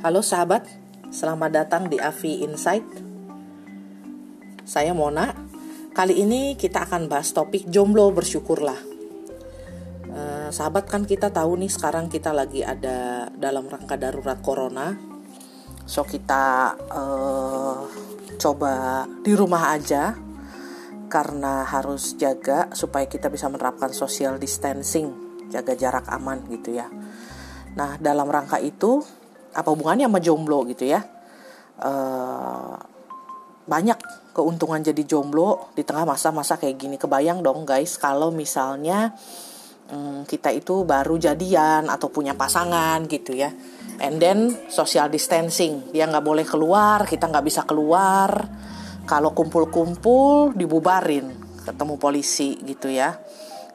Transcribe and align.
Halo 0.00 0.24
sahabat, 0.24 0.64
selamat 1.12 1.50
datang 1.52 1.84
di 1.92 2.00
Avi 2.00 2.40
Insight. 2.40 2.88
Saya 4.64 4.96
Mona. 4.96 5.28
Kali 5.92 6.24
ini 6.24 6.56
kita 6.56 6.88
akan 6.88 7.04
bahas 7.04 7.36
topik 7.36 7.68
jomblo 7.68 8.08
bersyukurlah. 8.08 8.80
Uh, 10.08 10.48
sahabat 10.48 10.88
kan 10.88 11.04
kita 11.04 11.28
tahu 11.28 11.60
nih 11.60 11.68
sekarang 11.68 12.08
kita 12.08 12.32
lagi 12.32 12.64
ada 12.64 13.28
dalam 13.36 13.68
rangka 13.68 14.00
darurat 14.00 14.40
corona. 14.40 14.96
So 15.84 16.08
kita 16.08 16.80
uh, 16.80 17.84
coba 18.40 19.04
di 19.20 19.36
rumah 19.36 19.76
aja 19.76 20.16
karena 21.12 21.68
harus 21.68 22.16
jaga 22.16 22.72
supaya 22.72 23.04
kita 23.04 23.28
bisa 23.28 23.52
menerapkan 23.52 23.92
social 23.92 24.40
distancing, 24.40 25.12
jaga 25.52 25.76
jarak 25.76 26.08
aman 26.08 26.40
gitu 26.48 26.72
ya. 26.72 26.88
Nah, 27.76 28.00
dalam 28.00 28.32
rangka 28.32 28.56
itu 28.64 29.19
apa 29.54 29.68
hubungannya 29.70 30.06
sama 30.06 30.20
jomblo 30.22 30.66
gitu 30.68 30.86
ya? 30.86 31.00
Uh, 31.80 32.76
banyak 33.64 33.96
keuntungan 34.34 34.82
jadi 34.82 35.02
jomblo 35.06 35.72
di 35.74 35.82
tengah 35.86 36.06
masa-masa 36.06 36.58
kayak 36.58 36.76
gini. 36.78 36.96
Kebayang 36.98 37.42
dong 37.42 37.66
guys 37.66 37.98
kalau 37.98 38.34
misalnya 38.34 39.14
um, 39.90 40.26
kita 40.26 40.50
itu 40.54 40.82
baru 40.82 41.18
jadian 41.18 41.86
atau 41.90 42.10
punya 42.10 42.34
pasangan 42.34 43.04
gitu 43.06 43.34
ya. 43.34 43.50
And 44.00 44.16
then 44.16 44.70
social 44.72 45.12
distancing, 45.12 45.92
dia 45.92 46.08
nggak 46.08 46.24
boleh 46.24 46.46
keluar, 46.48 47.04
kita 47.04 47.28
nggak 47.28 47.46
bisa 47.46 47.62
keluar. 47.68 48.48
Kalau 49.04 49.34
kumpul-kumpul 49.34 50.54
dibubarin, 50.54 51.34
ketemu 51.66 51.94
polisi 51.98 52.56
gitu 52.62 52.88
ya 52.88 53.18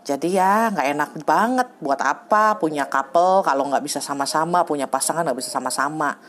jadi 0.05 0.27
ya 0.37 0.53
nggak 0.69 0.87
enak 0.93 1.11
banget 1.25 1.67
buat 1.81 1.97
apa 1.97 2.61
punya 2.61 2.85
couple 2.85 3.41
kalau 3.41 3.65
nggak 3.65 3.81
bisa 3.81 3.97
sama-sama 3.97 4.61
punya 4.61 4.85
pasangan 4.85 5.25
nggak 5.25 5.41
bisa 5.41 5.49
sama-sama. 5.49 6.21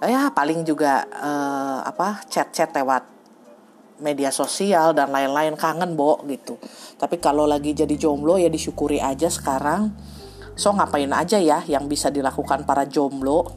Ya 0.00 0.32
paling 0.32 0.64
juga 0.64 1.04
eh, 1.04 1.78
apa 1.84 2.24
chat-chat 2.32 2.72
lewat 2.72 3.04
media 4.00 4.32
sosial 4.32 4.96
dan 4.96 5.12
lain-lain 5.12 5.52
kangen 5.52 5.92
bo 6.00 6.24
gitu. 6.24 6.56
Tapi 6.96 7.20
kalau 7.20 7.44
lagi 7.44 7.76
jadi 7.76 7.92
jomblo 8.00 8.40
ya 8.40 8.48
disyukuri 8.48 9.04
aja 9.04 9.28
sekarang. 9.28 9.92
So 10.56 10.72
ngapain 10.72 11.12
aja 11.12 11.36
ya 11.36 11.60
yang 11.68 11.92
bisa 11.92 12.08
dilakukan 12.08 12.64
para 12.64 12.88
jomblo 12.88 13.52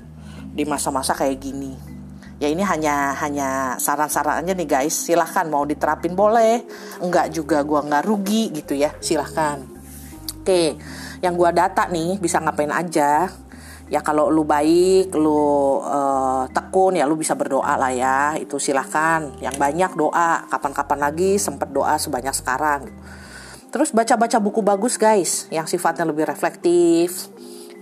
di 0.52 0.68
masa-masa 0.68 1.16
kayak 1.16 1.40
gini 1.40 1.93
ya 2.38 2.48
ini 2.50 2.64
hanya 2.66 3.14
hanya 3.20 3.78
saran-saran 3.78 4.46
nih 4.46 4.68
guys. 4.68 4.94
Silahkan 4.94 5.46
mau 5.50 5.66
diterapin 5.66 6.14
boleh. 6.18 6.64
Enggak 7.04 7.34
juga 7.34 7.62
gua 7.66 7.84
nggak 7.86 8.04
rugi 8.06 8.54
gitu 8.54 8.78
ya. 8.78 8.94
Silahkan. 9.02 9.62
Oke 10.44 10.78
yang 11.24 11.40
gua 11.40 11.56
data 11.56 11.88
nih 11.88 12.20
bisa 12.20 12.44
ngapain 12.44 12.72
aja. 12.72 13.32
Ya 13.92 14.00
kalau 14.02 14.32
lu 14.32 14.42
baik 14.48 15.14
lu 15.14 15.80
uh, 15.84 16.50
tekun 16.50 16.98
ya 16.98 17.06
lu 17.06 17.16
bisa 17.16 17.36
berdoa 17.38 17.78
lah 17.80 17.92
ya. 17.96 18.36
Itu 18.38 18.60
silahkan. 18.60 19.38
Yang 19.40 19.56
banyak 19.60 19.92
doa. 19.96 20.46
Kapan-kapan 20.50 21.00
lagi 21.10 21.38
sempet 21.40 21.72
doa 21.72 21.96
sebanyak 21.96 22.34
sekarang. 22.36 22.90
Terus 23.74 23.90
baca-baca 23.90 24.38
buku 24.38 24.62
bagus 24.62 25.02
guys 25.02 25.50
yang 25.50 25.66
sifatnya 25.66 26.06
lebih 26.06 26.30
reflektif 26.30 27.33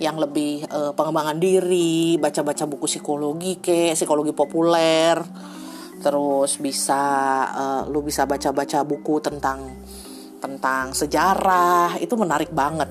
yang 0.01 0.17
lebih 0.17 0.65
uh, 0.65 0.97
pengembangan 0.97 1.37
diri, 1.37 2.17
baca-baca 2.17 2.65
buku 2.65 2.89
psikologi 2.89 3.61
ke, 3.61 3.93
psikologi 3.93 4.33
populer. 4.33 5.13
Terus 6.01 6.57
bisa 6.57 7.03
uh, 7.53 7.81
lu 7.85 8.01
bisa 8.01 8.25
baca-baca 8.25 8.81
buku 8.81 9.21
tentang 9.21 9.69
tentang 10.41 10.97
sejarah, 10.97 12.01
itu 12.01 12.17
menarik 12.17 12.49
banget. 12.49 12.89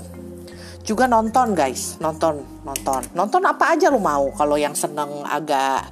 Juga 0.86 1.10
nonton 1.10 1.50
guys, 1.50 1.98
nonton, 1.98 2.46
nonton. 2.62 3.02
Nonton 3.18 3.42
apa 3.42 3.74
aja 3.74 3.90
lu 3.90 3.98
mau 3.98 4.30
kalau 4.30 4.54
yang 4.54 4.78
seneng 4.78 5.26
agak 5.26 5.90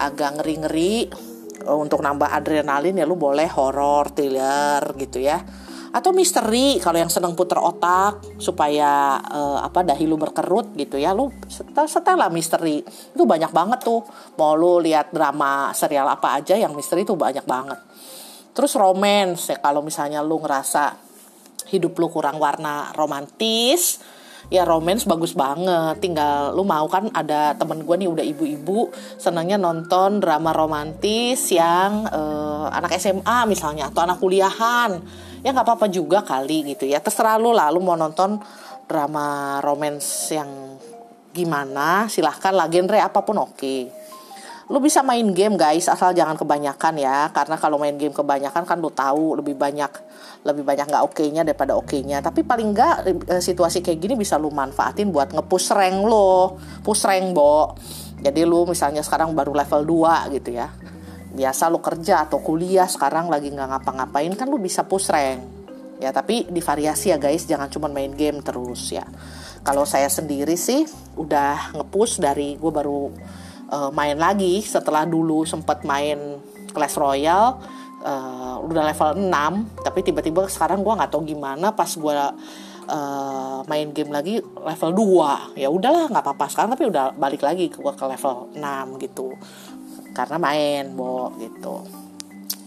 agak 0.00 0.40
ngeri-ngeri 0.40 1.12
uh, 1.68 1.76
untuk 1.76 2.00
nambah 2.00 2.32
adrenalin 2.32 2.96
ya 2.96 3.04
lu 3.04 3.20
boleh 3.20 3.52
horor, 3.52 4.16
thriller 4.16 4.80
gitu 4.96 5.20
ya 5.20 5.44
atau 5.94 6.10
misteri 6.10 6.82
kalau 6.82 6.98
yang 6.98 7.06
senang 7.06 7.38
puter 7.38 7.54
otak 7.54 8.18
supaya 8.42 9.14
uh, 9.30 9.62
apa 9.62 9.86
dahi 9.86 10.10
lu 10.10 10.18
berkerut 10.18 10.74
gitu 10.74 10.98
ya 10.98 11.14
lu 11.14 11.30
setel 11.46 11.86
setelah 11.86 12.26
misteri. 12.34 12.82
Itu 13.14 13.22
banyak 13.22 13.54
banget 13.54 13.86
tuh. 13.86 14.02
Mau 14.34 14.58
lu 14.58 14.82
lihat 14.82 15.14
drama 15.14 15.70
serial 15.70 16.10
apa 16.10 16.42
aja 16.42 16.58
yang 16.58 16.74
misteri 16.74 17.06
itu 17.06 17.14
banyak 17.14 17.46
banget. 17.46 17.78
Terus 18.50 18.74
romance 18.74 19.54
ya 19.54 19.62
kalau 19.62 19.86
misalnya 19.86 20.18
lu 20.26 20.42
ngerasa 20.42 20.98
hidup 21.70 21.94
lu 22.02 22.10
kurang 22.10 22.42
warna 22.42 22.90
romantis 22.98 24.02
ya 24.50 24.66
romance 24.66 25.06
bagus 25.06 25.30
banget. 25.38 26.02
Tinggal 26.02 26.58
lu 26.58 26.66
mau 26.66 26.90
kan 26.90 27.06
ada 27.14 27.54
temen 27.54 27.86
gue 27.86 27.96
nih 28.02 28.10
udah 28.10 28.24
ibu-ibu 28.34 28.90
senangnya 29.14 29.62
nonton 29.62 30.18
drama 30.18 30.50
romantis 30.50 31.54
yang 31.54 32.02
uh, 32.10 32.66
anak 32.74 32.98
SMA 32.98 33.46
misalnya 33.46 33.94
atau 33.94 34.02
anak 34.02 34.18
kuliahan 34.18 35.22
ya 35.44 35.52
nggak 35.52 35.66
apa-apa 35.68 35.86
juga 35.92 36.24
kali 36.24 36.72
gitu 36.72 36.88
ya. 36.88 36.98
Terserah 37.04 37.36
lu 37.36 37.52
lah 37.52 37.68
lu 37.68 37.84
mau 37.84 37.94
nonton 37.94 38.40
drama 38.88 39.60
romance 39.60 40.32
yang 40.32 40.80
gimana 41.36 42.08
silahkan 42.08 42.56
lah 42.56 42.66
genre 42.72 42.96
apa 42.96 43.20
pun 43.20 43.36
oke. 43.38 43.54
Okay. 43.60 43.82
lu 44.64 44.80
bisa 44.80 45.04
main 45.04 45.28
game 45.36 45.60
guys 45.60 45.92
asal 45.92 46.16
jangan 46.16 46.40
kebanyakan 46.40 46.96
ya. 46.96 47.28
Karena 47.36 47.60
kalau 47.60 47.76
main 47.76 48.00
game 48.00 48.16
kebanyakan 48.16 48.64
kan 48.64 48.80
lu 48.80 48.88
tahu 48.88 49.36
lebih 49.36 49.52
banyak 49.60 49.92
lebih 50.40 50.64
banyak 50.64 50.88
nggak 50.88 51.04
oke-nya 51.04 51.44
daripada 51.44 51.76
oke-nya. 51.76 52.24
Tapi 52.24 52.40
paling 52.48 52.72
nggak 52.72 52.94
eh, 53.28 53.42
situasi 53.44 53.84
kayak 53.84 54.00
gini 54.00 54.16
bisa 54.16 54.40
lu 54.40 54.48
manfaatin 54.48 55.12
buat 55.12 55.36
ngepush 55.36 55.76
rank 55.76 56.08
lo. 56.08 56.56
Push 56.80 57.04
rank 57.04 57.36
bo. 57.36 57.76
Jadi 58.24 58.40
lu 58.48 58.64
misalnya 58.64 59.04
sekarang 59.04 59.36
baru 59.36 59.52
level 59.52 59.84
2 59.84 60.32
gitu 60.40 60.56
ya 60.56 60.72
biasa 61.34 61.66
lu 61.68 61.82
kerja 61.82 62.24
atau 62.24 62.38
kuliah 62.38 62.86
sekarang 62.86 63.26
lagi 63.26 63.50
nggak 63.50 63.68
ngapa-ngapain 63.74 64.32
kan 64.38 64.46
lu 64.46 64.62
bisa 64.62 64.86
push 64.86 65.10
rank. 65.10 65.42
Ya 65.98 66.14
tapi 66.14 66.46
divariasi 66.46 67.10
ya 67.10 67.18
guys. 67.18 67.44
Jangan 67.44 67.68
cuma 67.68 67.90
main 67.90 68.14
game 68.14 68.40
terus 68.40 68.94
ya. 68.94 69.04
Kalau 69.66 69.82
saya 69.82 70.06
sendiri 70.06 70.54
sih 70.54 70.86
udah 71.18 71.74
ngepush 71.74 72.22
dari 72.22 72.54
gue 72.54 72.72
baru 72.72 73.10
uh, 73.74 73.90
main 73.90 74.16
lagi. 74.16 74.62
Setelah 74.62 75.02
dulu 75.04 75.42
sempet 75.42 75.82
main 75.82 76.38
Clash 76.74 76.98
Royale 76.98 77.58
uh, 78.04 78.56
udah 78.62 78.82
level 78.92 79.10
6 79.30 79.82
tapi 79.82 79.98
tiba-tiba 80.04 80.46
sekarang 80.46 80.84
gue 80.84 80.92
nggak 80.92 81.10
tahu 81.10 81.24
gimana 81.24 81.72
pas 81.72 81.88
gue 81.88 82.12
uh, 82.12 83.58
main 83.64 83.88
game 83.90 84.12
lagi 84.12 84.38
level 84.42 84.90
2 85.56 85.58
ya 85.58 85.68
udahlah 85.72 86.12
nggak 86.12 86.24
apa-apa 86.24 86.46
sekarang 86.52 86.70
tapi 86.76 86.84
udah 86.92 87.16
balik 87.16 87.42
lagi 87.42 87.72
ke 87.72 87.80
ke 87.80 88.04
level 88.04 88.52
6 88.52 89.02
gitu 89.02 89.32
karena 90.14 90.38
main 90.38 90.94
bo 90.94 91.34
gitu. 91.42 91.82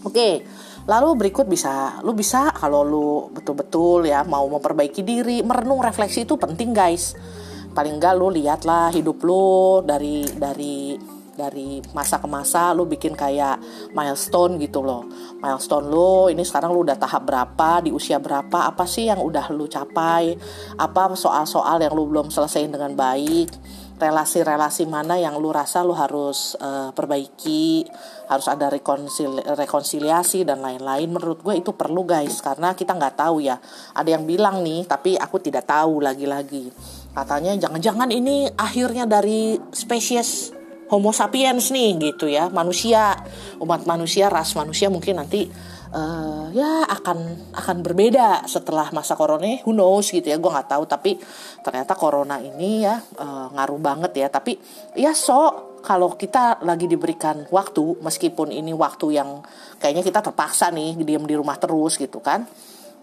Oke 0.04 0.44
lalu 0.88 1.28
berikut 1.28 1.44
bisa 1.44 2.00
lu 2.00 2.16
bisa 2.16 2.48
kalau 2.56 2.80
lu 2.80 3.28
betul-betul 3.28 4.08
ya 4.08 4.24
mau 4.24 4.48
memperbaiki 4.48 5.04
diri 5.04 5.44
merenung 5.44 5.84
refleksi 5.84 6.24
itu 6.24 6.40
penting 6.40 6.72
guys. 6.72 7.12
Paling 7.76 8.00
enggak 8.00 8.16
lu 8.16 8.32
lihatlah 8.32 8.88
hidup 8.90 9.20
lu 9.20 9.84
dari 9.84 10.24
dari 10.32 10.96
dari 11.38 11.78
masa 11.94 12.18
ke 12.18 12.26
masa 12.26 12.74
lu 12.74 12.88
bikin 12.88 13.14
kayak 13.14 13.62
milestone 13.94 14.58
gitu 14.58 14.82
loh. 14.82 15.06
Milestone 15.38 15.86
lu 15.86 16.32
ini 16.32 16.42
sekarang 16.42 16.74
lu 16.74 16.82
udah 16.82 16.98
tahap 16.98 17.28
berapa 17.28 17.84
di 17.84 17.94
usia 17.94 18.18
berapa 18.18 18.66
apa 18.66 18.82
sih 18.88 19.06
yang 19.06 19.22
udah 19.22 19.52
lu 19.54 19.70
capai 19.70 20.34
apa 20.74 21.14
soal-soal 21.14 21.78
yang 21.78 21.94
lu 21.94 22.10
belum 22.10 22.32
selesaiin 22.32 22.74
dengan 22.74 22.96
baik 22.98 23.52
relasi-relasi 23.98 24.86
mana 24.86 25.18
yang 25.18 25.34
lu 25.36 25.50
rasa 25.50 25.82
lu 25.82 25.92
harus 25.92 26.54
uh, 26.62 26.94
perbaiki, 26.94 27.82
harus 28.30 28.46
ada 28.46 28.70
rekonsili 28.70 29.42
rekonsiliasi 29.42 30.46
dan 30.46 30.62
lain-lain. 30.62 31.10
Menurut 31.10 31.42
gue 31.42 31.58
itu 31.58 31.74
perlu 31.74 32.06
guys, 32.06 32.38
karena 32.38 32.72
kita 32.78 32.94
nggak 32.94 33.18
tahu 33.18 33.42
ya. 33.42 33.58
Ada 33.98 34.14
yang 34.14 34.24
bilang 34.24 34.62
nih, 34.62 34.86
tapi 34.86 35.18
aku 35.18 35.42
tidak 35.42 35.66
tahu 35.66 35.98
lagi-lagi. 35.98 36.70
Katanya 37.10 37.58
jangan-jangan 37.58 38.14
ini 38.14 38.46
akhirnya 38.54 39.04
dari 39.04 39.58
spesies 39.74 40.54
Homo 40.88 41.12
sapiens 41.12 41.68
nih 41.68 42.00
gitu 42.00 42.32
ya, 42.32 42.48
manusia, 42.48 43.12
umat 43.60 43.84
manusia, 43.84 44.32
ras 44.32 44.56
manusia 44.56 44.88
mungkin 44.88 45.20
nanti 45.20 45.44
uh, 45.92 46.48
ya 46.52 46.84
akan 46.88 47.52
akan 47.54 47.76
berbeda 47.84 48.44
setelah 48.48 48.90
masa 48.92 49.14
corona 49.14 49.60
who 49.64 49.72
knows 49.72 50.08
gitu 50.12 50.26
ya 50.26 50.36
gue 50.36 50.50
nggak 50.50 50.70
tahu. 50.70 50.84
Tapi 50.88 51.20
ternyata 51.62 51.92
corona 51.96 52.40
ini 52.40 52.84
ya 52.84 53.00
uh, 53.18 53.52
ngaruh 53.52 53.80
banget 53.80 54.12
ya. 54.16 54.28
Tapi 54.32 54.58
ya 54.96 55.12
so 55.12 55.68
kalau 55.82 56.18
kita 56.18 56.60
lagi 56.66 56.90
diberikan 56.90 57.46
waktu 57.54 58.02
meskipun 58.02 58.50
ini 58.50 58.74
waktu 58.74 59.14
yang 59.14 59.40
kayaknya 59.78 60.02
kita 60.02 60.20
terpaksa 60.20 60.74
nih 60.74 60.98
diam 61.06 61.24
di 61.24 61.38
rumah 61.38 61.54
terus 61.56 61.96
gitu 61.96 62.18
kan 62.18 62.44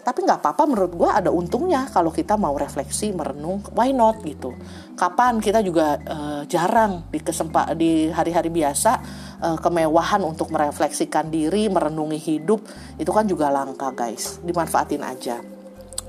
tapi 0.06 0.22
nggak 0.22 0.38
apa-apa 0.38 0.70
menurut 0.70 0.92
gue 0.94 1.10
ada 1.10 1.34
untungnya 1.34 1.90
kalau 1.90 2.14
kita 2.14 2.38
mau 2.38 2.54
refleksi 2.54 3.10
merenung 3.10 3.58
why 3.74 3.90
not 3.90 4.22
gitu. 4.22 4.54
Kapan 4.94 5.42
kita 5.42 5.66
juga 5.66 5.98
uh, 5.98 6.42
jarang 6.46 7.10
di 7.10 7.18
kesempat 7.18 7.74
di 7.74 8.06
hari-hari 8.14 8.54
biasa 8.54 8.92
uh, 9.42 9.58
kemewahan 9.58 10.22
untuk 10.22 10.54
merefleksikan 10.54 11.26
diri 11.26 11.66
merenungi 11.66 12.22
hidup 12.22 12.62
itu 13.02 13.10
kan 13.10 13.26
juga 13.26 13.50
langka 13.50 13.90
guys. 13.90 14.38
Dimanfaatin 14.46 15.02
aja 15.02 15.55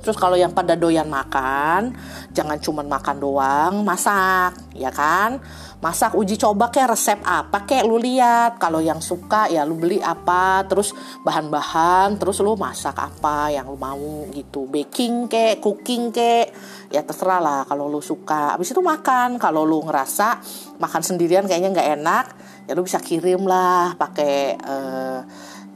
Terus 0.08 0.16
kalau 0.16 0.40
yang 0.40 0.56
pada 0.56 0.80
doyan 0.80 1.12
makan, 1.12 1.92
jangan 2.32 2.56
cuma 2.64 2.80
makan 2.80 3.20
doang, 3.20 3.84
masak, 3.84 4.56
ya 4.72 4.88
kan? 4.88 5.44
Masak 5.84 6.16
uji 6.16 6.40
coba 6.40 6.72
kayak 6.72 6.96
resep 6.96 7.20
apa 7.28 7.68
kayak 7.68 7.84
lu 7.84 8.00
lihat. 8.00 8.56
Kalau 8.56 8.80
yang 8.80 9.04
suka 9.04 9.52
ya 9.52 9.68
lu 9.68 9.76
beli 9.76 10.00
apa, 10.00 10.64
terus 10.64 10.96
bahan-bahan, 11.28 12.16
terus 12.16 12.40
lu 12.40 12.56
masak 12.56 12.96
apa 12.96 13.52
yang 13.52 13.68
lu 13.68 13.76
mau 13.76 14.32
gitu. 14.32 14.64
Baking 14.72 15.28
kayak, 15.28 15.60
cooking 15.60 16.16
kayak, 16.16 16.56
ya 16.88 17.04
terserah 17.04 17.44
lah 17.44 17.62
kalau 17.68 17.92
lu 17.92 18.00
suka. 18.00 18.56
Habis 18.56 18.72
itu 18.72 18.80
makan. 18.80 19.36
Kalau 19.44 19.68
lu 19.68 19.84
ngerasa 19.84 20.40
makan 20.80 21.04
sendirian 21.04 21.44
kayaknya 21.44 21.76
nggak 21.76 21.90
enak, 22.00 22.26
ya 22.64 22.72
lu 22.72 22.88
bisa 22.88 23.04
kirim 23.04 23.44
lah 23.44 23.92
pakai 24.00 24.56
uh, 24.56 25.20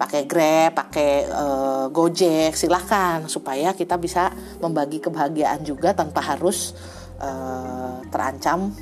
pakai 0.01 0.25
Grab, 0.25 0.73
pakai 0.73 1.29
uh, 1.29 1.85
Gojek, 1.93 2.57
silahkan 2.57 3.21
supaya 3.29 3.77
kita 3.77 4.01
bisa 4.01 4.33
membagi 4.57 4.97
kebahagiaan 4.97 5.61
juga 5.61 5.93
tanpa 5.93 6.25
harus 6.25 6.73
uh, 7.21 8.01
terancam 8.09 8.73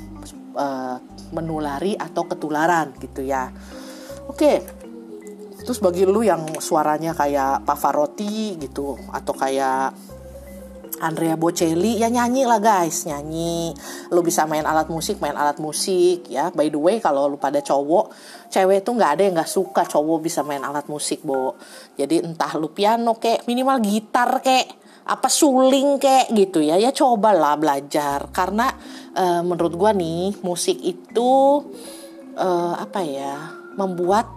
uh, 0.56 0.96
menulari 1.36 1.92
atau 2.00 2.24
ketularan 2.24 2.96
gitu 2.96 3.20
ya. 3.20 3.52
Oke. 4.32 4.64
Terus 5.60 5.76
bagi 5.84 6.08
lu 6.08 6.24
yang 6.24 6.56
suaranya 6.56 7.12
kayak 7.12 7.68
Pavarotti 7.68 8.56
gitu 8.56 8.96
atau 9.12 9.36
kayak 9.36 9.92
Andrea 11.00 11.34
Bocelli 11.34 11.96
ya 11.96 12.12
nyanyi 12.12 12.44
lah 12.44 12.60
guys. 12.60 13.08
Nyanyi. 13.08 13.72
Lu 14.12 14.20
bisa 14.20 14.44
main 14.44 14.62
alat 14.68 14.92
musik 14.92 15.16
main 15.18 15.32
alat 15.32 15.56
musik 15.56 16.28
ya. 16.28 16.52
By 16.52 16.68
the 16.68 16.76
way 16.76 17.00
kalau 17.00 17.26
lu 17.26 17.40
pada 17.40 17.64
cowok 17.64 18.12
cewek 18.52 18.84
tuh 18.84 18.94
nggak 19.00 19.10
ada 19.16 19.22
yang 19.24 19.34
nggak 19.40 19.48
suka 19.48 19.88
cowok 19.88 20.18
bisa 20.20 20.44
main 20.44 20.60
alat 20.60 20.84
musik 20.92 21.24
bo. 21.24 21.56
Jadi 21.96 22.20
entah 22.20 22.52
lu 22.60 22.68
piano 22.70 23.16
kek 23.16 23.48
minimal 23.48 23.80
gitar 23.80 24.44
kek 24.44 24.66
apa 25.08 25.28
suling 25.32 25.96
kek 25.96 26.36
gitu 26.36 26.60
ya. 26.60 26.76
Ya 26.76 26.92
cobalah 26.92 27.56
belajar. 27.56 28.28
Karena 28.30 28.68
uh, 29.16 29.40
menurut 29.40 29.72
gua 29.74 29.96
nih 29.96 30.36
musik 30.44 30.76
itu 30.84 31.64
uh, 32.36 32.74
apa 32.76 33.00
ya 33.00 33.56
membuat 33.72 34.28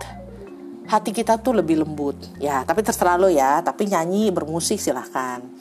hati 0.87 1.11
kita 1.11 1.43
tuh 1.43 1.59
lebih 1.59 1.83
lembut. 1.83 2.15
Ya 2.39 2.63
tapi 2.63 2.87
terserah 2.87 3.19
lo 3.19 3.27
ya. 3.27 3.59
Tapi 3.59 3.91
nyanyi 3.91 4.31
bermusik 4.31 4.79
silahkan 4.79 5.52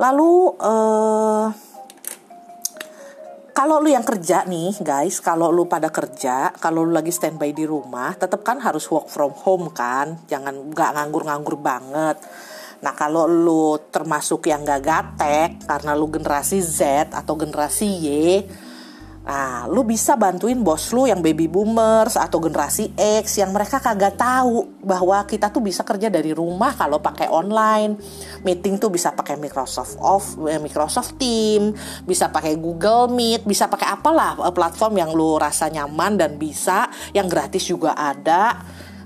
Lalu 0.00 0.32
uh, 0.56 1.46
kalau 3.52 3.76
lu 3.84 3.92
yang 3.92 4.00
kerja 4.00 4.48
nih 4.48 4.80
guys, 4.80 5.20
kalau 5.20 5.52
lu 5.52 5.68
pada 5.68 5.92
kerja, 5.92 6.56
kalau 6.56 6.88
lu 6.88 6.96
lagi 6.96 7.12
standby 7.12 7.52
di 7.52 7.68
rumah, 7.68 8.16
tetap 8.16 8.40
kan 8.40 8.56
harus 8.64 8.88
work 8.88 9.12
from 9.12 9.36
home 9.36 9.68
kan, 9.76 10.16
jangan 10.24 10.72
nggak 10.72 10.96
nganggur-nganggur 10.96 11.60
banget. 11.60 12.16
Nah 12.80 12.96
kalau 12.96 13.28
lu 13.28 13.76
termasuk 13.92 14.48
yang 14.48 14.64
gak 14.64 14.80
gatek 14.80 15.68
karena 15.68 15.92
lu 15.92 16.08
generasi 16.08 16.64
Z 16.64 17.12
atau 17.12 17.36
generasi 17.36 17.84
Y, 17.84 18.08
Nah, 19.30 19.70
lu 19.70 19.86
bisa 19.86 20.18
bantuin 20.18 20.58
bos 20.58 20.90
lu 20.90 21.06
yang 21.06 21.22
baby 21.22 21.46
boomers 21.46 22.18
atau 22.18 22.42
generasi 22.42 22.90
X 22.98 23.38
yang 23.38 23.54
mereka 23.54 23.78
kagak 23.78 24.18
tahu 24.18 24.66
bahwa 24.82 25.22
kita 25.22 25.54
tuh 25.54 25.62
bisa 25.62 25.86
kerja 25.86 26.10
dari 26.10 26.34
rumah 26.34 26.74
kalau 26.74 26.98
pakai 26.98 27.30
online. 27.30 27.94
Meeting 28.42 28.82
tuh 28.82 28.90
bisa 28.90 29.14
pakai 29.14 29.38
Microsoft 29.38 30.02
Off, 30.02 30.34
eh, 30.50 30.58
Microsoft 30.58 31.14
Team, 31.14 31.70
bisa 32.02 32.26
pakai 32.26 32.58
Google 32.58 33.06
Meet, 33.14 33.46
bisa 33.46 33.70
pakai 33.70 33.94
apalah 33.94 34.34
eh, 34.34 34.50
platform 34.50 34.98
yang 34.98 35.14
lu 35.14 35.38
rasa 35.38 35.70
nyaman 35.70 36.18
dan 36.18 36.34
bisa, 36.34 36.90
yang 37.14 37.30
gratis 37.30 37.70
juga 37.70 37.94
ada 37.94 38.58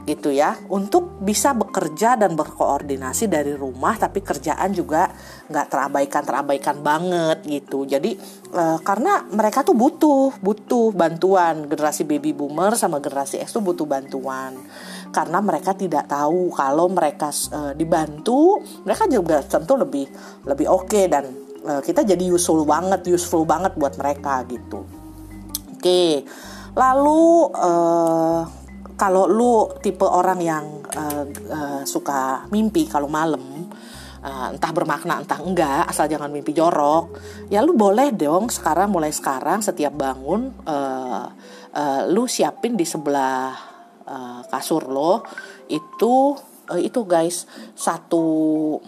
gitu 0.05 0.29
ya 0.29 0.53
untuk 0.69 1.17
bisa 1.25 1.57
bekerja 1.57 2.21
dan 2.21 2.37
berkoordinasi 2.37 3.25
dari 3.25 3.57
rumah 3.57 3.97
tapi 3.97 4.21
kerjaan 4.21 4.77
juga 4.77 5.09
nggak 5.49 5.67
terabaikan 5.73 6.23
terabaikan 6.25 6.77
banget 6.85 7.41
gitu. 7.49 7.89
Jadi 7.89 8.13
e, 8.53 8.63
karena 8.85 9.25
mereka 9.33 9.65
tuh 9.65 9.73
butuh 9.73 10.37
butuh 10.45 10.93
bantuan. 10.93 11.65
Generasi 11.65 12.05
baby 12.05 12.37
boomer 12.37 12.77
sama 12.77 13.01
generasi 13.01 13.41
X 13.41 13.57
tuh 13.57 13.65
butuh 13.65 13.89
bantuan. 13.89 14.61
Karena 15.09 15.41
mereka 15.41 15.73
tidak 15.73 16.05
tahu 16.13 16.53
kalau 16.53 16.93
mereka 16.93 17.33
e, 17.33 17.73
dibantu 17.73 18.61
mereka 18.85 19.09
juga 19.09 19.41
tentu 19.41 19.81
lebih 19.81 20.05
lebih 20.45 20.69
oke 20.69 20.85
okay 20.93 21.05
dan 21.09 21.25
e, 21.65 21.73
kita 21.81 22.05
jadi 22.05 22.29
useful 22.29 22.69
banget 22.69 23.09
useful 23.09 23.49
banget 23.49 23.73
buat 23.81 23.97
mereka 23.97 24.45
gitu. 24.53 24.85
Oke 25.81 26.29
lalu 26.75 27.55
uh, 27.55 28.43
kalau 28.95 29.27
lu 29.27 29.75
tipe 29.83 30.07
orang 30.07 30.41
yang 30.41 30.65
uh, 30.95 31.25
uh, 31.51 31.83
suka 31.83 32.47
mimpi 32.55 32.87
kalau 32.87 33.11
malam 33.11 33.43
uh, 34.23 34.49
entah 34.55 34.73
bermakna 34.73 35.21
entah 35.21 35.41
enggak 35.43 35.85
asal 35.91 36.07
jangan 36.07 36.31
mimpi 36.31 36.55
jorok 36.55 37.19
ya 37.51 37.61
lu 37.61 37.75
boleh 37.75 38.15
dong 38.15 38.49
sekarang 38.49 38.95
mulai 38.95 39.11
sekarang 39.11 39.61
setiap 39.61 39.93
bangun 39.95 40.55
uh, 40.65 41.27
uh, 41.75 42.01
lu 42.09 42.25
siapin 42.25 42.79
di 42.79 42.87
sebelah 42.87 43.53
uh, 44.07 44.41
kasur 44.49 44.89
lo 44.89 45.27
itu 45.69 46.35
uh, 46.71 46.81
itu 46.81 47.01
guys 47.05 47.45
satu 47.75 48.79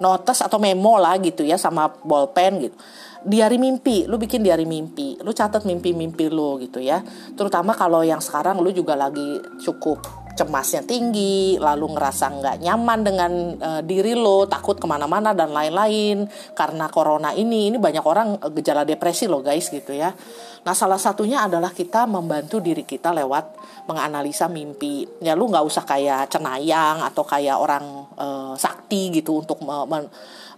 notes 0.00 0.40
atau 0.40 0.56
memo 0.56 0.96
lah 0.96 1.16
gitu 1.20 1.44
ya 1.44 1.60
sama 1.60 1.88
bolpen 1.88 2.68
gitu 2.68 2.76
diari 3.24 3.60
mimpi, 3.60 4.08
lu 4.08 4.16
bikin 4.16 4.40
diari 4.40 4.64
mimpi, 4.64 5.20
lu 5.20 5.32
catat 5.36 5.68
mimpi-mimpi 5.68 6.32
lu 6.32 6.56
gitu 6.60 6.80
ya. 6.80 7.04
Terutama 7.36 7.76
kalau 7.76 8.00
yang 8.00 8.20
sekarang 8.20 8.60
lu 8.64 8.72
juga 8.72 8.96
lagi 8.96 9.40
cukup 9.60 10.00
cemasnya 10.40 10.80
tinggi, 10.88 11.60
lalu 11.60 11.92
ngerasa 11.92 12.32
nggak 12.32 12.56
nyaman 12.64 13.00
dengan 13.04 13.32
uh, 13.60 13.82
diri 13.84 14.16
lo, 14.16 14.48
takut 14.48 14.80
ke 14.80 14.86
mana-mana 14.88 15.36
dan 15.36 15.52
lain-lain 15.52 16.24
karena 16.56 16.88
corona 16.88 17.36
ini, 17.36 17.68
ini 17.68 17.76
banyak 17.76 18.00
orang 18.00 18.40
uh, 18.40 18.48
gejala 18.48 18.88
depresi 18.88 19.28
lo 19.28 19.44
guys 19.44 19.68
gitu 19.68 19.92
ya. 19.92 20.16
Nah 20.64 20.72
salah 20.72 20.96
satunya 20.96 21.44
adalah 21.44 21.76
kita 21.76 22.08
membantu 22.08 22.56
diri 22.56 22.88
kita 22.88 23.12
lewat 23.12 23.60
menganalisa 23.84 24.48
mimpi. 24.48 25.04
Ya 25.20 25.36
lu 25.36 25.52
nggak 25.52 25.64
usah 25.66 25.84
kayak 25.84 26.32
cenayang 26.32 27.04
atau 27.04 27.24
kayak 27.28 27.60
orang 27.60 27.84
uh, 28.16 28.54
sakti 28.56 29.12
gitu 29.12 29.44
untuk 29.44 29.60
me 29.60 30.08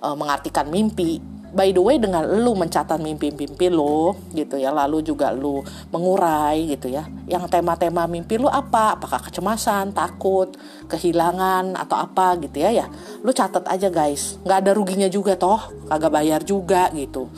mengartikan 0.03 0.67
mimpi 0.67 1.42
by 1.53 1.69
the 1.71 1.83
way 1.85 2.01
dengan 2.01 2.25
lu 2.25 2.57
mencatat 2.57 2.97
mimpi-mimpi 2.97 3.69
lu 3.69 4.17
gitu 4.33 4.57
ya 4.57 4.73
lalu 4.73 5.05
juga 5.05 5.31
lu 5.31 5.61
mengurai 5.93 6.65
gitu 6.73 6.89
ya 6.89 7.05
yang 7.29 7.45
tema-tema 7.49 8.09
mimpi 8.09 8.41
lu 8.41 8.49
apa? 8.49 8.97
Apakah 8.97 9.21
kecemasan 9.25 9.93
takut 9.93 10.53
kehilangan 10.89 11.77
atau 11.77 11.97
apa 11.97 12.37
gitu 12.41 12.61
ya 12.61 12.73
ya. 12.73 12.87
Lu 13.21 13.31
catat 13.31 13.65
aja 13.69 13.89
guys. 13.93 14.41
Nggak 14.43 14.59
ada 14.65 14.71
ruginya 14.73 15.09
juga 15.09 15.37
toh 15.37 15.61
kagak 15.89 16.13
bayar 16.13 16.41
juga 16.43 16.89
gitu. 16.97 17.29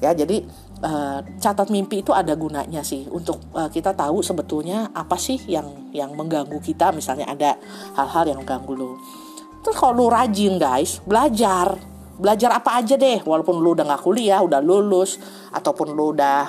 Ya 0.00 0.12
jadi 0.12 0.44
uh, 0.84 1.20
catat 1.38 1.68
mimpi 1.68 2.00
itu 2.00 2.16
ada 2.16 2.32
gunanya 2.32 2.80
sih. 2.80 3.08
Untuk 3.08 3.40
uh, 3.52 3.68
kita 3.68 3.92
tahu 3.92 4.24
sebetulnya 4.24 4.88
apa 4.92 5.16
sih 5.16 5.40
yang 5.48 5.90
yang 5.92 6.12
mengganggu 6.16 6.60
kita 6.60 6.92
misalnya 6.92 7.28
ada 7.28 7.56
hal-hal 7.96 8.32
yang 8.36 8.38
mengganggu 8.40 8.72
lu. 8.72 8.96
Terus 9.62 9.76
kalau 9.78 9.94
lu 9.94 10.06
rajin 10.10 10.58
guys 10.58 10.98
belajar 11.06 11.91
belajar 12.18 12.52
apa 12.52 12.80
aja 12.80 12.94
deh 12.96 13.24
walaupun 13.24 13.60
lu 13.60 13.72
udah 13.76 13.84
nggak 13.88 14.02
kuliah 14.04 14.40
udah 14.44 14.60
lulus 14.60 15.16
ataupun 15.52 15.96
lu 15.96 16.12
udah 16.12 16.48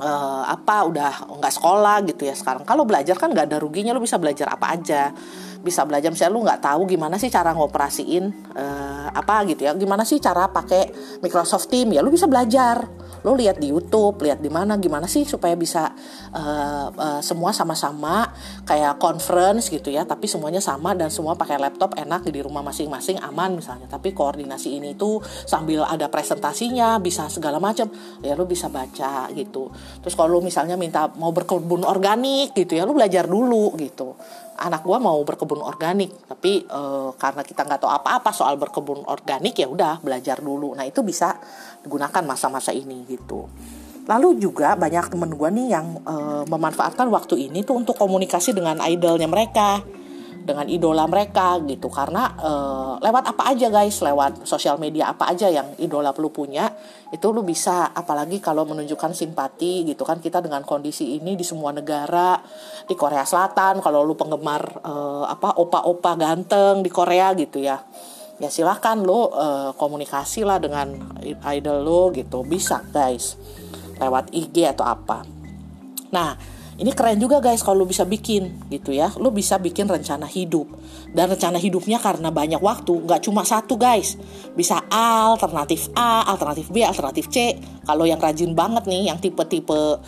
uh, 0.00 0.44
apa 0.46 0.86
udah 0.88 1.12
nggak 1.40 1.52
sekolah 1.52 1.96
gitu 2.08 2.28
ya 2.28 2.34
sekarang. 2.36 2.64
Kalau 2.64 2.84
belajar 2.88 3.16
kan 3.16 3.32
nggak 3.32 3.46
ada 3.50 3.58
ruginya 3.60 3.92
lu 3.96 4.00
bisa 4.04 4.16
belajar 4.16 4.52
apa 4.52 4.76
aja 4.76 5.12
bisa 5.60 5.84
belajar. 5.84 6.08
Misalnya 6.08 6.32
lu 6.32 6.42
nggak 6.42 6.60
tahu 6.64 6.82
gimana 6.88 7.20
sih 7.20 7.28
cara 7.28 7.52
ngoperasiin 7.52 8.24
uh, 8.56 9.08
apa 9.12 9.44
gitu 9.48 9.68
ya. 9.68 9.76
Gimana 9.76 10.02
sih 10.08 10.18
cara 10.18 10.48
pakai 10.48 10.90
Microsoft 11.20 11.68
Team 11.68 11.92
ya 11.92 12.00
lu 12.00 12.10
bisa 12.12 12.24
belajar. 12.26 12.88
Lo 13.20 13.36
lihat 13.36 13.60
di 13.60 13.68
YouTube 13.68 14.24
lihat 14.24 14.40
di 14.40 14.48
mana 14.48 14.80
gimana 14.80 15.04
sih 15.04 15.28
supaya 15.28 15.52
bisa 15.52 15.92
uh, 16.32 16.88
uh, 16.88 17.20
semua 17.20 17.52
sama-sama 17.52 18.32
kayak 18.64 18.96
conference 18.96 19.68
gitu 19.68 19.92
ya. 19.92 20.08
Tapi 20.08 20.24
semuanya 20.24 20.64
sama 20.64 20.96
dan 20.96 21.12
semua 21.12 21.36
pakai 21.36 21.60
laptop 21.60 22.00
enak 22.00 22.24
di 22.32 22.40
rumah 22.40 22.64
masing-masing 22.64 23.20
aman 23.20 23.60
misalnya. 23.60 23.92
Tapi 23.92 24.16
koordinasi 24.16 24.80
ini 24.80 24.96
tuh 24.96 25.20
sambil 25.44 25.84
ada 25.84 26.08
presentasinya 26.08 26.96
bisa 26.96 27.28
segala 27.28 27.60
macam 27.60 27.92
ya 28.24 28.32
lo 28.32 28.48
bisa 28.48 28.72
baca 28.72 29.28
gitu. 29.36 29.68
Terus 30.00 30.16
kalau 30.16 30.36
lo 30.36 30.40
misalnya 30.40 30.80
minta 30.80 31.12
mau 31.20 31.28
berkebun 31.36 31.84
organik 31.84 32.56
gitu 32.56 32.72
ya 32.72 32.88
lo 32.88 32.96
belajar 32.96 33.28
dulu 33.28 33.76
gitu 33.76 34.16
anak 34.60 34.84
gue 34.84 34.98
mau 35.00 35.16
berkebun 35.24 35.64
organik 35.64 36.12
tapi 36.28 36.68
e, 36.68 36.82
karena 37.16 37.42
kita 37.42 37.64
nggak 37.64 37.80
tahu 37.80 37.90
apa-apa 37.90 38.30
soal 38.30 38.60
berkebun 38.60 39.08
organik 39.08 39.56
ya 39.56 39.66
udah 39.66 40.04
belajar 40.04 40.44
dulu. 40.44 40.76
Nah 40.76 40.84
itu 40.84 41.00
bisa 41.00 41.40
digunakan 41.80 42.20
masa-masa 42.20 42.70
ini 42.70 43.08
gitu. 43.08 43.48
Lalu 44.04 44.36
juga 44.36 44.76
banyak 44.76 45.12
temen 45.12 45.32
gue 45.32 45.48
nih 45.48 45.66
yang 45.72 45.86
e, 46.04 46.14
memanfaatkan 46.44 47.08
waktu 47.08 47.48
ini 47.48 47.64
tuh 47.64 47.80
untuk 47.80 47.96
komunikasi 47.96 48.52
dengan 48.52 48.78
idolnya 48.84 49.26
mereka 49.26 49.80
dengan 50.50 50.66
idola 50.66 51.06
mereka 51.06 51.62
gitu. 51.62 51.86
Karena 51.86 52.34
e, 52.34 52.52
lewat 52.98 53.30
apa 53.30 53.54
aja 53.54 53.70
guys? 53.70 54.02
Lewat 54.02 54.42
sosial 54.42 54.74
media 54.82 55.14
apa 55.14 55.30
aja 55.30 55.46
yang 55.46 55.78
idola 55.78 56.10
perlu 56.10 56.34
punya 56.34 56.66
itu 57.14 57.26
lu 57.30 57.46
bisa 57.46 57.94
apalagi 57.94 58.42
kalau 58.42 58.66
menunjukkan 58.66 59.14
simpati 59.14 59.86
gitu 59.86 60.02
kan. 60.02 60.18
Kita 60.18 60.42
dengan 60.42 60.66
kondisi 60.66 61.14
ini 61.14 61.38
di 61.38 61.46
semua 61.46 61.70
negara 61.70 62.42
di 62.84 62.98
Korea 62.98 63.22
Selatan 63.22 63.78
kalau 63.78 64.02
lu 64.02 64.18
penggemar 64.18 64.82
e, 64.82 64.92
apa 65.30 65.54
opa-opa 65.62 66.18
ganteng 66.18 66.82
di 66.82 66.90
Korea 66.90 67.30
gitu 67.38 67.62
ya 67.62 67.78
ya 68.40 68.48
silahkan 68.48 68.96
lo 69.04 69.28
uh, 69.36 69.76
komunikasi 69.76 70.48
lah 70.48 70.56
dengan 70.56 70.96
idol 71.52 71.78
lo 71.84 72.02
gitu. 72.10 72.42
Bisa 72.42 72.80
guys 72.88 73.36
lewat 74.00 74.32
IG 74.32 74.64
atau 74.64 74.88
apa. 74.88 75.22
Nah 76.10 76.59
ini 76.80 76.96
keren 76.96 77.20
juga 77.20 77.44
guys 77.44 77.60
kalau 77.60 77.84
lo 77.84 77.86
bisa 77.86 78.08
bikin 78.08 78.66
gitu 78.72 78.96
ya. 78.96 79.12
Lo 79.20 79.28
bisa 79.28 79.60
bikin 79.60 79.84
rencana 79.84 80.24
hidup. 80.24 80.64
Dan 81.12 81.28
rencana 81.28 81.60
hidupnya 81.60 82.00
karena 82.00 82.32
banyak 82.32 82.56
waktu 82.56 83.04
nggak 83.04 83.28
cuma 83.28 83.44
satu 83.44 83.76
guys. 83.76 84.16
Bisa 84.56 84.80
A 84.88 85.28
alternatif 85.28 85.92
A 85.92 86.24
alternatif 86.24 86.72
B 86.72 86.80
alternatif 86.80 87.28
C. 87.28 87.60
Kalau 87.84 88.08
yang 88.08 88.16
rajin 88.16 88.56
banget 88.56 88.88
nih 88.88 89.12
yang 89.12 89.20
tipe-tipe 89.20 90.00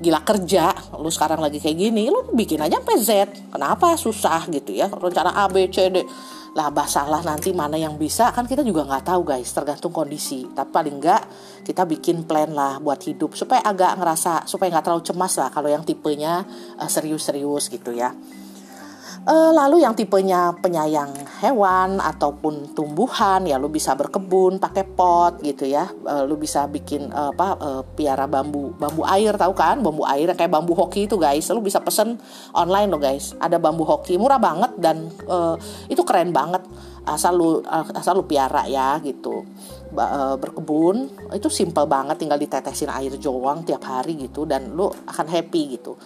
gila 0.00 0.24
kerja 0.24 0.72
lu 0.96 1.12
sekarang 1.12 1.44
lagi 1.44 1.60
kayak 1.60 1.76
gini 1.76 2.08
lu 2.08 2.32
bikin 2.32 2.62
aja 2.62 2.78
sampai 2.78 2.96
Z. 3.02 3.10
Kenapa? 3.50 3.98
Susah 3.98 4.46
gitu 4.54 4.70
ya. 4.70 4.86
Rencana 4.86 5.34
A 5.34 5.50
B 5.50 5.66
C 5.66 5.90
D 5.90 6.06
lah 6.50 6.68
basalah 6.74 7.22
nanti 7.22 7.54
mana 7.54 7.78
yang 7.78 7.94
bisa 7.94 8.34
kan 8.34 8.46
kita 8.46 8.66
juga 8.66 8.82
nggak 8.86 9.06
tahu 9.06 9.22
guys. 9.22 9.50
Tergantung 9.54 9.94
kondisi. 9.94 10.46
Tapi 10.50 10.70
paling 10.70 10.96
nggak 10.98 11.22
kita 11.66 11.86
bikin 11.86 12.26
plan 12.26 12.50
lah 12.50 12.82
buat 12.82 12.98
hidup 13.02 13.38
supaya 13.38 13.62
agak 13.62 13.98
ngerasa 14.00 14.48
supaya 14.50 14.74
nggak 14.74 14.84
terlalu 14.90 15.04
cemas 15.06 15.34
lah 15.38 15.48
kalau 15.52 15.68
yang 15.70 15.86
tipenya 15.86 16.42
uh, 16.80 16.90
serius-serius 16.90 17.70
gitu 17.70 17.94
ya 17.94 18.10
Uh, 19.20 19.52
lalu 19.52 19.84
yang 19.84 19.92
tipenya 19.92 20.54
penyayang 20.58 21.12
hewan 21.44 22.00
ataupun 22.00 22.72
tumbuhan 22.72 23.44
ya 23.44 23.60
lu 23.60 23.68
bisa 23.68 23.92
berkebun 23.92 24.56
pakai 24.56 24.84
pot 24.86 25.38
gitu 25.44 25.68
ya. 25.68 25.88
Uh, 26.06 26.24
lu 26.24 26.40
bisa 26.40 26.64
bikin 26.66 27.12
uh, 27.12 27.30
apa 27.34 27.82
piara 27.94 28.24
bambu 28.24 28.72
bambu 28.80 29.04
air 29.04 29.36
tahu 29.36 29.52
kan? 29.52 29.78
Bambu 29.84 30.08
air 30.08 30.32
kayak 30.32 30.50
bambu 30.50 30.72
hoki 30.72 31.04
itu 31.04 31.20
guys. 31.20 31.46
Lu 31.52 31.60
bisa 31.60 31.82
pesen 31.84 32.16
online 32.56 32.88
lo 32.88 32.98
guys. 32.98 33.36
Ada 33.38 33.60
bambu 33.60 33.84
hoki 33.84 34.16
murah 34.16 34.40
banget 34.40 34.72
dan 34.80 35.12
uh, 35.28 35.54
itu 35.86 36.00
keren 36.02 36.32
banget 36.32 36.64
asal 37.08 37.32
lu 37.32 37.50
asal 37.96 38.20
lu 38.20 38.24
piara 38.28 38.68
ya 38.68 39.00
gitu 39.00 39.44
berkebun 40.38 41.10
itu 41.34 41.50
simple 41.50 41.86
banget 41.86 42.22
tinggal 42.22 42.38
ditetesin 42.38 42.90
air 42.90 43.14
doang 43.18 43.66
tiap 43.66 43.82
hari 43.82 44.14
gitu 44.14 44.46
dan 44.46 44.74
lu 44.74 44.86
akan 44.86 45.26
happy 45.26 45.78
gitu 45.78 45.98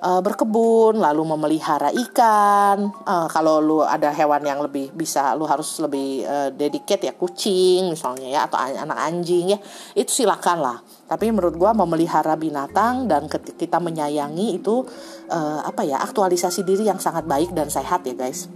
uh, 0.00 0.20
berkebun, 0.24 0.98
lalu 0.98 1.22
memelihara 1.24 1.92
ikan. 1.92 2.90
Uh, 3.04 3.28
kalau 3.28 3.60
lu 3.60 3.78
ada 3.84 4.10
hewan 4.10 4.42
yang 4.42 4.60
lebih 4.64 4.90
bisa, 4.92 5.36
lu 5.36 5.44
harus 5.44 5.68
lebih 5.80 6.24
dedicate 6.56 7.08
ya 7.08 7.14
kucing 7.14 7.92
misalnya 7.92 8.28
ya 8.28 8.40
atau 8.48 8.58
anak 8.58 8.98
anjing 8.98 9.56
ya, 9.56 9.58
itu 9.94 10.24
silakan 10.24 10.58
lah. 10.60 10.78
Tapi 11.06 11.28
menurut 11.30 11.54
gua 11.56 11.76
memelihara 11.76 12.34
binatang 12.36 13.10
dan 13.10 13.26
kita 13.30 13.78
menyayangi 13.82 14.56
itu 14.56 14.84
apa 15.64 15.82
ya 15.86 16.02
aktualisasi 16.02 16.62
diri 16.66 16.86
yang 16.86 16.98
sangat 16.98 17.26
baik 17.26 17.52
dan 17.52 17.68
sehat 17.70 18.06
ya 18.06 18.14
guys. 18.14 18.48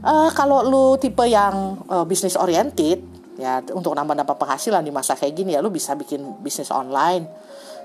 Uh, 0.00 0.32
kalau 0.32 0.64
lu 0.64 0.96
tipe 0.96 1.20
yang 1.28 1.76
uh, 1.92 2.08
bisnis 2.08 2.32
oriented 2.32 3.04
ya 3.40 3.64
untuk 3.72 3.96
nambah-nambah 3.96 4.36
penghasilan 4.36 4.84
di 4.84 4.92
masa 4.92 5.16
kayak 5.16 5.32
gini 5.32 5.56
ya 5.56 5.64
lu 5.64 5.72
bisa 5.72 5.96
bikin 5.96 6.44
bisnis 6.44 6.68
online 6.68 7.24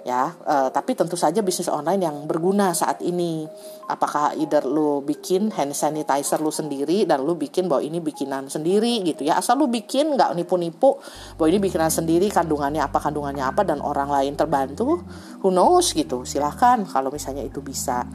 ya. 0.05 0.37
Uh, 0.45 0.69
tapi 0.69 0.93
tentu 0.93 1.17
saja 1.17 1.41
bisnis 1.41 1.65
online 1.67 2.05
yang 2.05 2.15
berguna 2.29 2.71
saat 2.77 3.01
ini. 3.01 3.49
Apakah 3.89 4.37
either 4.37 4.61
lu 4.61 5.01
bikin 5.01 5.49
hand 5.49 5.73
sanitizer 5.73 6.37
lu 6.37 6.53
sendiri 6.53 7.09
dan 7.09 7.25
lu 7.25 7.33
bikin 7.33 7.65
bahwa 7.65 7.81
ini 7.81 7.97
bikinan 7.97 8.45
sendiri 8.47 9.01
gitu 9.01 9.25
ya? 9.25 9.41
Asal 9.41 9.57
lu 9.57 9.65
bikin 9.65 10.13
nggak 10.13 10.37
nipu-nipu 10.37 11.01
bahwa 11.35 11.47
ini 11.49 11.59
bikinan 11.59 11.89
sendiri 11.89 12.29
kandungannya 12.29 12.85
apa 12.85 13.01
kandungannya 13.01 13.41
apa 13.41 13.65
dan 13.65 13.81
orang 13.81 14.13
lain 14.13 14.37
terbantu 14.37 15.01
who 15.41 15.49
knows 15.49 15.91
gitu. 15.91 16.21
Silahkan 16.23 16.85
kalau 16.85 17.09
misalnya 17.09 17.41
itu 17.41 17.59
bisa. 17.65 18.05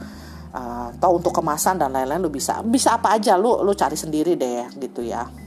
Uh, 0.51 0.91
atau 0.91 1.15
untuk 1.15 1.31
kemasan 1.31 1.79
dan 1.79 1.95
lain-lain 1.95 2.23
lu 2.23 2.31
bisa. 2.31 2.59
Bisa 2.63 2.99
apa 2.99 3.15
aja 3.15 3.39
lu 3.39 3.63
lu 3.63 3.71
cari 3.71 3.95
sendiri 3.95 4.35
deh 4.35 4.67
gitu 4.79 4.99
ya 4.99 5.40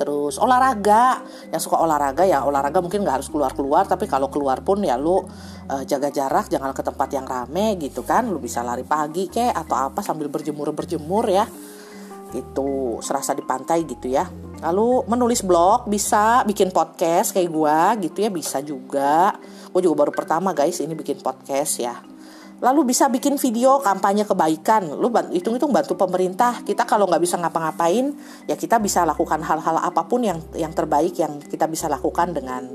terus. 0.00 0.40
Olahraga. 0.40 1.20
Yang 1.52 1.68
suka 1.68 1.76
olahraga 1.84 2.24
ya 2.24 2.40
olahraga 2.40 2.80
mungkin 2.80 3.04
nggak 3.04 3.20
harus 3.20 3.28
keluar 3.28 3.52
keluar 3.52 3.84
tapi 3.84 4.08
kalau 4.08 4.32
keluar 4.32 4.64
pun 4.64 4.80
ya 4.80 4.96
lu 4.96 5.20
uh, 5.20 5.24
jaga 5.84 6.08
jarak 6.08 6.48
jangan 6.48 6.72
ke 6.72 6.80
tempat 6.80 7.08
yang 7.12 7.28
rame 7.28 7.76
gitu 7.76 8.00
kan. 8.00 8.24
Lu 8.24 8.40
bisa 8.40 8.64
lari 8.64 8.88
pagi 8.88 9.28
kek 9.28 9.52
atau 9.52 9.76
apa 9.92 10.00
sambil 10.00 10.32
berjemur 10.32 10.72
berjemur 10.72 11.28
ya. 11.28 11.44
Itu 12.32 12.98
serasa 13.04 13.36
di 13.36 13.44
pantai 13.44 13.84
gitu 13.84 14.08
ya. 14.08 14.24
Lalu 14.64 15.04
menulis 15.04 15.44
blog 15.44 15.84
bisa 15.84 16.48
bikin 16.48 16.72
podcast 16.72 17.36
kayak 17.36 17.52
gua 17.52 17.92
gitu 18.00 18.24
ya 18.24 18.32
bisa 18.32 18.64
juga. 18.64 19.36
Gue 19.70 19.86
juga 19.86 20.02
baru 20.02 20.12
pertama 20.16 20.50
guys 20.50 20.82
ini 20.82 20.98
bikin 20.98 21.22
podcast 21.22 21.78
ya 21.78 22.19
lalu 22.60 22.92
bisa 22.92 23.08
bikin 23.08 23.40
video 23.40 23.80
kampanye 23.80 24.28
kebaikan. 24.28 24.92
Lu 25.00 25.08
hitung-hitung 25.32 25.72
bantu 25.72 25.96
pemerintah. 25.96 26.60
Kita 26.60 26.84
kalau 26.84 27.08
nggak 27.08 27.22
bisa 27.24 27.40
ngapa-ngapain 27.40 28.12
ya 28.44 28.54
kita 28.54 28.76
bisa 28.78 29.02
lakukan 29.08 29.40
hal-hal 29.40 29.76
apa 29.80 30.04
pun 30.04 30.20
yang 30.24 30.38
yang 30.54 30.70
terbaik 30.76 31.16
yang 31.16 31.40
kita 31.40 31.64
bisa 31.66 31.88
lakukan 31.88 32.36
dengan 32.36 32.68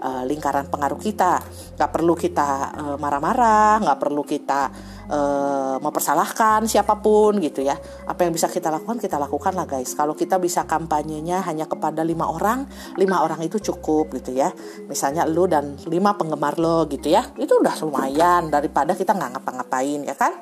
uh, 0.00 0.22
lingkaran 0.24 0.70
pengaruh 0.70 0.98
kita. 0.98 1.42
Nggak 1.76 1.90
perlu 1.90 2.14
kita 2.14 2.48
uh, 2.72 2.96
marah-marah 2.96 3.82
nggak 3.82 3.98
perlu 3.98 4.22
kita 4.22 4.70
uh, 5.12 5.76
mempersalahkan 5.78 6.64
siapa 6.64 6.98
pun 6.98 7.36
gitu 7.38 7.60
ya. 7.60 7.76
Apa 8.08 8.24
yang 8.24 8.32
bisa 8.32 8.48
kita 8.48 8.72
lakukan 8.72 8.96
kita 8.96 9.20
lakukan 9.20 9.52
lah 9.52 9.68
guys. 9.68 9.92
Kalau 9.92 10.16
kita 10.16 10.40
bisa 10.40 10.64
kampanyenya 10.64 11.44
hanya 11.44 11.68
kepada 11.68 12.00
lima 12.00 12.26
orang 12.32 12.64
lima 12.96 13.20
orang 13.20 13.44
itu 13.44 13.60
cukup 13.60 14.16
gitu 14.16 14.32
ya. 14.32 14.50
Misalnya 14.88 15.28
lu 15.28 15.44
dan 15.44 15.76
lima 15.86 16.16
penggemar 16.16 16.56
lo 16.56 16.88
gitu 16.88 17.12
ya. 17.12 17.28
Itu 17.36 17.60
udah 17.60 17.76
lumayan 17.84 18.48
daripada 18.48 18.96
kita 18.96 19.12
nggak 19.12 19.38
ngapa-ngapain 19.38 20.00
ya 20.08 20.16
kan? 20.16 20.32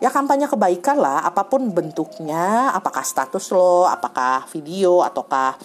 Ya 0.00 0.08
kampanye 0.08 0.48
kebaikan 0.48 0.96
lah 0.96 1.20
apa 1.28 1.44
pun 1.44 1.76
bentuknya 1.76 2.72
apakah 2.72 3.04
status 3.04 3.52
lo 3.52 3.84
apakah 3.84 4.48
video 4.48 5.04
ataukah 5.04 5.60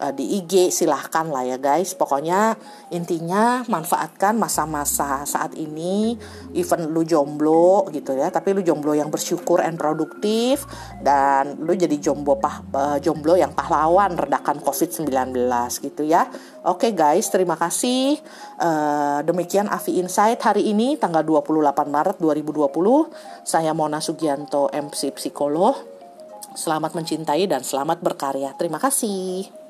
uh, 0.00 0.12
di 0.14 0.40
IG 0.40 0.70
silahkan 0.70 1.26
lah 1.28 1.44
ya 1.46 1.58
guys. 1.60 1.94
Pokoknya 1.94 2.58
intinya 2.90 3.62
manfaatkan 3.66 4.38
masa-masa 4.38 5.22
saat 5.26 5.54
ini 5.54 6.16
even 6.56 6.90
lu 6.90 7.06
jomblo 7.06 7.86
gitu 7.90 8.14
ya. 8.16 8.30
Tapi 8.30 8.54
lu 8.56 8.62
jomblo 8.64 8.94
yang 8.96 9.10
bersyukur 9.12 9.62
and 9.62 9.78
produktif 9.78 10.64
dan 11.02 11.58
lu 11.62 11.74
jadi 11.76 11.94
jomblo 12.00 12.38
pah, 12.38 12.62
uh, 12.74 12.98
jomblo 12.98 13.38
yang 13.38 13.52
pahlawan 13.54 14.16
redakan 14.18 14.58
COVID-19 14.62 15.10
gitu 15.82 16.02
ya. 16.06 16.26
Oke 16.64 16.88
okay, 16.88 16.92
guys 16.96 17.28
terima 17.28 17.54
kasih. 17.58 18.18
Uh, 18.56 19.20
demikian 19.26 19.68
Avi 19.68 20.00
Insight 20.00 20.40
hari 20.40 20.70
ini 20.70 20.96
tanggal 20.96 21.22
28 21.22 21.90
Maret 21.90 22.16
2020 22.22 23.44
saya 23.44 23.76
Mona 23.76 24.00
Sugianto 24.00 24.70
MC 24.72 25.12
Psikolog. 25.14 25.76
Selamat 26.54 26.94
mencintai 26.94 27.50
dan 27.50 27.66
selamat 27.66 27.98
berkarya. 27.98 28.54
Terima 28.54 28.78
kasih. 28.78 29.63